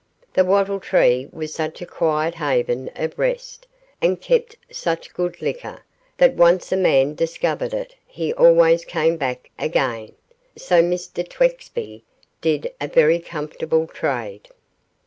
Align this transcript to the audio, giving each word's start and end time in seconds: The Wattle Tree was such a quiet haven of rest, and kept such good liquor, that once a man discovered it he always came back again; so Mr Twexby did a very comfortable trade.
The 0.33 0.43
Wattle 0.43 0.79
Tree 0.79 1.27
was 1.31 1.53
such 1.53 1.79
a 1.79 1.85
quiet 1.85 2.33
haven 2.33 2.89
of 2.95 3.19
rest, 3.19 3.67
and 4.01 4.19
kept 4.19 4.57
such 4.71 5.13
good 5.13 5.43
liquor, 5.43 5.83
that 6.17 6.33
once 6.33 6.71
a 6.71 6.75
man 6.75 7.13
discovered 7.13 7.71
it 7.71 7.93
he 8.07 8.33
always 8.33 8.83
came 8.83 9.15
back 9.15 9.51
again; 9.59 10.13
so 10.55 10.81
Mr 10.81 11.23
Twexby 11.29 12.01
did 12.41 12.73
a 12.81 12.87
very 12.87 13.19
comfortable 13.19 13.85
trade. 13.85 14.47